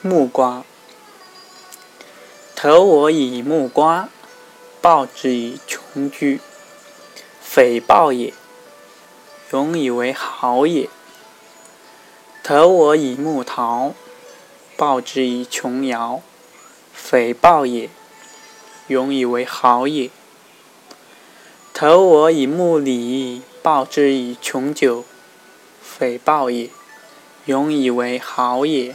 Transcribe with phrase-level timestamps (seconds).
[0.00, 0.62] 木瓜。
[2.54, 4.08] 投我以木瓜，
[4.80, 6.38] 报之以琼琚。
[7.40, 8.32] 匪报也，
[9.50, 10.88] 永以为好也。
[12.44, 13.92] 投我以木桃，
[14.76, 16.22] 报之以琼瑶。
[16.92, 17.90] 匪报也，
[18.86, 20.10] 永以为好也。
[21.74, 25.04] 投我以木李，报之以琼酒。
[25.82, 26.70] 匪报也，
[27.46, 28.94] 永以为好也。